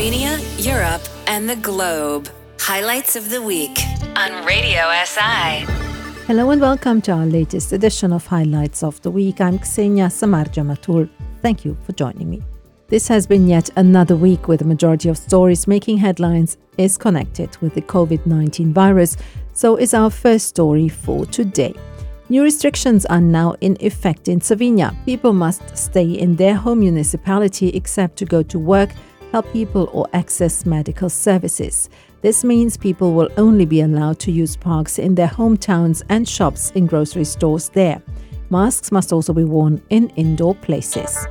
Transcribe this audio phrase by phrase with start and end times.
[0.00, 2.30] Slovenia, Europe, and the globe.
[2.58, 3.78] Highlights of the week
[4.16, 5.66] on Radio SI.
[6.26, 9.42] Hello and welcome to our latest edition of Highlights of the Week.
[9.42, 11.06] I'm Ksenia Samarja Matul.
[11.42, 12.42] Thank you for joining me.
[12.88, 17.54] This has been yet another week where the majority of stories making headlines is connected
[17.58, 19.18] with the COVID 19 virus,
[19.52, 21.74] so is our first story for today.
[22.30, 24.96] New restrictions are now in effect in Slovenia.
[25.04, 28.88] People must stay in their home municipality except to go to work,
[29.32, 31.88] help people, or access medical services.
[32.22, 36.70] This means people will only be allowed to use parks in their hometowns and shops
[36.72, 38.02] in grocery stores there.
[38.50, 41.26] Masks must also be worn in indoor places.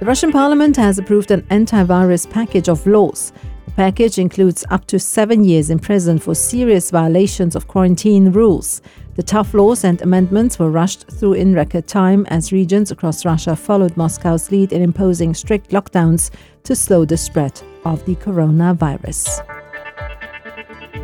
[0.00, 3.32] The Russian parliament has approved an antivirus package of laws
[3.66, 8.82] The package includes up to seven years in prison for serious violations of quarantine rules.
[9.18, 13.56] The tough laws and amendments were rushed through in record time as regions across Russia
[13.56, 16.30] followed Moscow's lead in imposing strict lockdowns
[16.62, 19.44] to slow the spread of the coronavirus.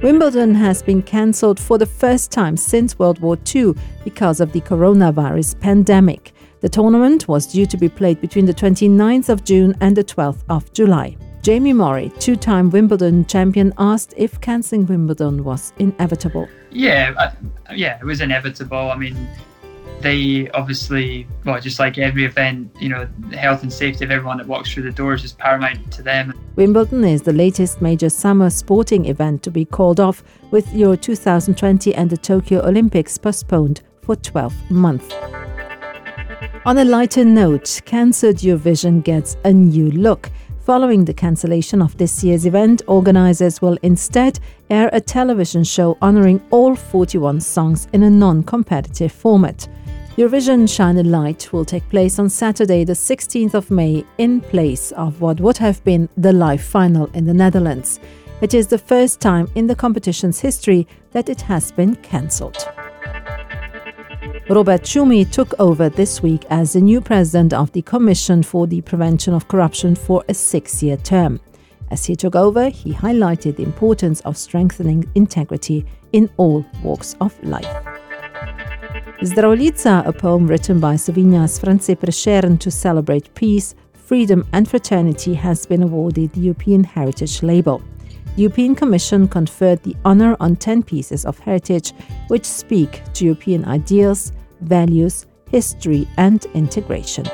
[0.01, 3.75] Wimbledon has been cancelled for the first time since World War II
[4.05, 6.33] because of the coronavirus pandemic.
[6.61, 10.45] The tournament was due to be played between the 29th of June and the 12th
[10.49, 11.17] of July.
[11.45, 16.49] Jamie Murray, two time Wimbledon champion, asked if cancelling Wimbledon was inevitable.
[16.71, 17.33] Yeah, uh,
[17.75, 18.91] yeah, it was inevitable.
[18.91, 19.15] I mean,
[20.01, 24.39] they obviously, well, just like every event, you know, the health and safety of everyone
[24.39, 26.33] that walks through the doors is paramount to them.
[26.57, 31.95] Wimbledon is the latest major summer sporting event to be called off, with Euro 2020
[31.95, 35.15] and the Tokyo Olympics postponed for 12 months.
[36.67, 40.31] On a lighter note, Cancelled Eurovision gets a new look.
[40.65, 46.41] Following the cancellation of this year's event, organizers will instead air a television show honoring
[46.51, 49.69] all 41 songs in a non competitive format.
[50.17, 54.91] Eurovision Shine a Light will take place on Saturday, the 16th of May, in place
[54.93, 58.01] of what would have been the live final in the Netherlands.
[58.41, 62.67] It is the first time in the competition's history that it has been cancelled.
[64.51, 68.83] Robert Šumi took over this week as the new president of the Commission for the
[68.83, 71.41] Prevention of Corruption for a six year term.
[71.91, 77.43] As he took over, he highlighted the importance of strengthening integrity in all walks of
[77.43, 77.65] life.
[79.23, 85.65] Zdravljica, a poem written by Slovenia's France Prešeren to celebrate peace, freedom, and fraternity, has
[85.65, 87.81] been awarded the European Heritage Label.
[88.37, 91.93] The European Commission conferred the honor on 10 pieces of heritage
[92.27, 97.27] which speak to European ideals, values, history, and integration.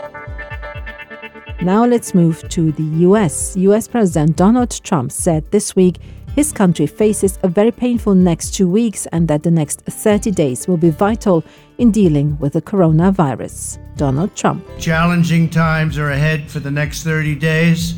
[1.63, 3.57] Now let's move to the US.
[3.57, 5.99] US President Donald Trump said this week
[6.37, 10.69] his country faces a very painful next two weeks and that the next 30 days
[10.69, 11.43] will be vital
[11.79, 13.79] in dealing with the coronavirus.
[13.97, 14.65] Donald Trump.
[14.79, 17.95] Challenging times are ahead for the next 30 days.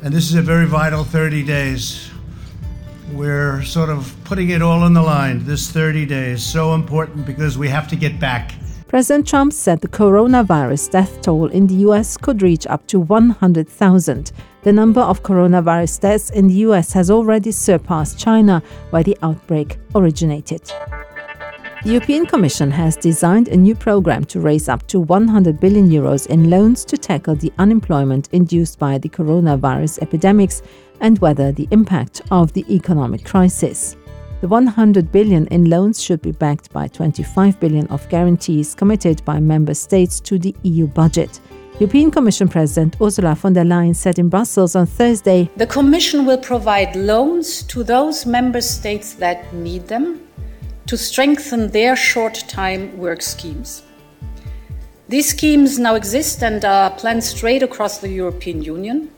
[0.00, 2.08] And this is a very vital 30 days.
[3.12, 5.44] We're sort of putting it all on the line.
[5.44, 8.54] This 30 days so important because we have to get back.
[8.86, 14.32] President Trump said the coronavirus death toll in the US could reach up to 100,000.
[14.62, 19.78] The number of coronavirus deaths in the US has already surpassed China, where the outbreak
[19.94, 20.72] originated.
[21.84, 26.26] The European Commission has designed a new program to raise up to 100 billion euros
[26.26, 30.60] in loans to tackle the unemployment induced by the coronavirus epidemics
[31.00, 33.96] and weather the impact of the economic crisis.
[34.40, 39.38] The 100 billion in loans should be backed by 25 billion of guarantees committed by
[39.38, 41.40] member states to the EU budget.
[41.78, 46.38] European Commission President Ursula von der Leyen said in Brussels on Thursday The Commission will
[46.38, 50.27] provide loans to those member states that need them
[50.88, 53.82] to strengthen their short time work schemes.
[55.08, 59.10] These schemes now exist and are planned straight across the European Union,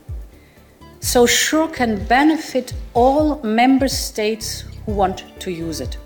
[1.00, 5.96] so sure can benefit all member states who want to use it.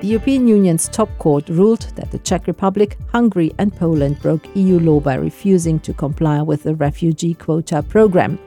[0.00, 4.78] The European Union's top court ruled that the Czech Republic, Hungary, and Poland broke EU
[4.78, 8.38] law by refusing to comply with the refugee quota program.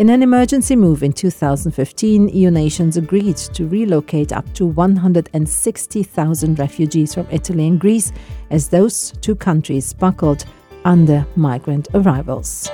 [0.00, 7.12] In an emergency move in 2015, EU nations agreed to relocate up to 160,000 refugees
[7.12, 8.10] from Italy and Greece
[8.48, 10.46] as those two countries buckled
[10.86, 12.70] under migrant arrivals.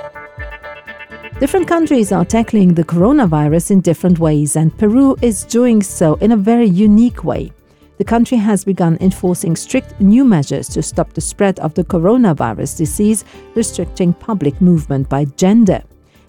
[1.41, 6.31] Different countries are tackling the coronavirus in different ways, and Peru is doing so in
[6.31, 7.51] a very unique way.
[7.97, 12.77] The country has begun enforcing strict new measures to stop the spread of the coronavirus
[12.77, 15.83] disease, restricting public movement by gender.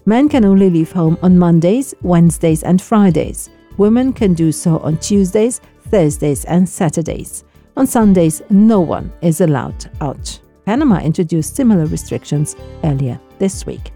[0.09, 3.51] Men can only leave home on Mondays, Wednesdays, and Fridays.
[3.77, 5.61] Women can do so on Tuesdays,
[5.91, 7.43] Thursdays, and Saturdays.
[7.77, 10.39] On Sundays, no one is allowed out.
[10.65, 13.91] Panama introduced similar restrictions earlier this week.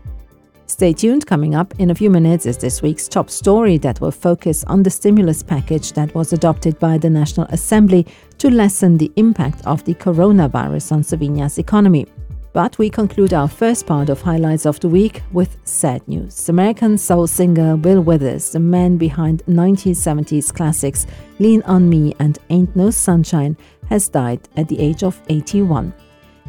[0.68, 4.12] Stay tuned, coming up in a few minutes is this week's top story that will
[4.12, 8.06] focus on the stimulus package that was adopted by the National Assembly
[8.38, 12.06] to lessen the impact of the coronavirus on Slovenia's economy.
[12.53, 16.50] But we conclude our first part of Highlights of the Week with sad news.
[16.50, 21.07] American soul singer Bill Withers, the man behind 1970s classics
[21.39, 23.57] Lean on Me and Ain't No Sunshine,
[23.89, 25.91] has died at the age of 81.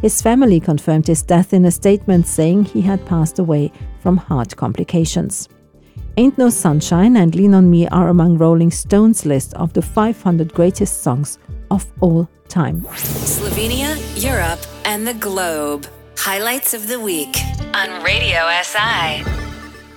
[0.03, 4.55] His family confirmed his death in a statement saying he had passed away from heart
[4.55, 5.49] complications.
[6.19, 10.53] Ain't No Sunshine and Lean on Me are among Rolling Stone's list of the 500
[10.53, 11.39] greatest songs
[11.71, 12.83] of all time.
[12.93, 15.87] Slovenia, Europe, and the globe.
[16.27, 17.37] Highlights of the week
[17.75, 19.23] on Radio SI.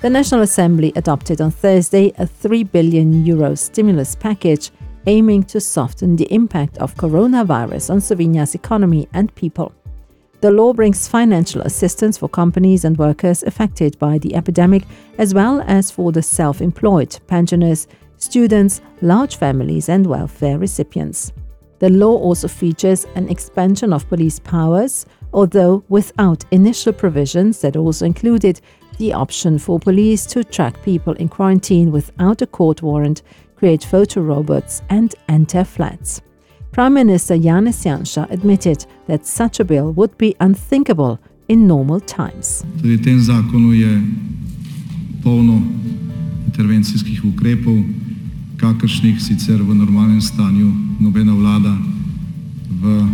[0.02, 4.72] The National Assembly adopted on Thursday a 3 billion euro stimulus package
[5.06, 9.74] aiming to soften the impact of coronavirus on Slovenia's economy and people.
[10.42, 14.84] The law brings financial assistance for companies and workers affected by the epidemic,
[15.18, 17.88] as well as for the self employed, pensioners,
[18.18, 21.32] students, large families, and welfare recipients.
[21.80, 28.06] The law also features an expansion of police powers, although without initial provisions that also
[28.06, 28.60] included
[28.98, 33.22] the option for police to track people in quarantine without a court warrant,
[33.56, 36.22] create photo robots, and enter flats.
[36.72, 42.64] Prime Minister Janez Janša admitted that such a bill would be unthinkable in normal times.
[42.82, 44.02] Tudi tem zakonu je
[45.24, 45.62] polno
[46.46, 47.84] intervencijskih ukrepov,
[48.58, 51.74] kakršnih sicer v normalnem stanju nobena vlada
[52.82, 53.06] v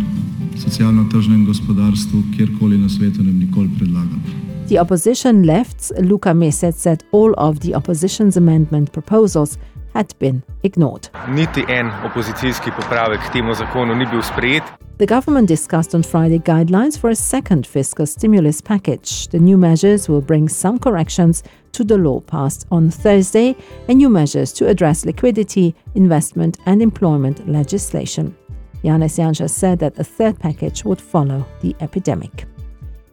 [0.56, 4.22] socialno-tržnem gospodarstvu kjerkoli na svetu ne bi nikoli predlagala.
[4.68, 9.58] The opposition left's Luka Mesec said all of the opposition's amendment proposals
[9.92, 11.08] had been ignored.
[11.28, 14.62] Niti en opozicijski popravek k temu zakonu ni bil sprejet.
[14.96, 19.26] The government discussed on Friday guidelines for a second fiscal stimulus package.
[19.26, 21.42] The new measures will bring some corrections
[21.72, 23.56] to the law passed on Thursday
[23.88, 28.36] and new measures to address liquidity, investment, and employment legislation.
[28.84, 32.44] Janez Janša said that a third package would follow the epidemic.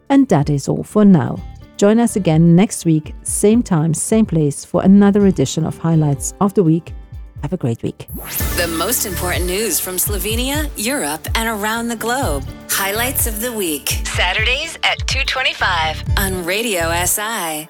[0.10, 1.38] And that is all for now.
[1.78, 6.54] Join us again next week, same time, same place, for another edition of Highlights of
[6.54, 6.94] the Week.
[7.42, 8.08] Have a great week.
[8.58, 12.44] The most important news from Slovenia, Europe, and around the globe.
[12.70, 13.90] Highlights of the week.
[14.06, 17.68] Saturdays at 2:25 on Radio SI.